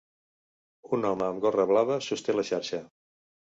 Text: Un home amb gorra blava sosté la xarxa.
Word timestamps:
Un 0.97 1.05
home 1.09 1.27
amb 1.27 1.45
gorra 1.45 1.67
blava 1.73 2.01
sosté 2.09 2.37
la 2.39 2.49
xarxa. 2.51 2.83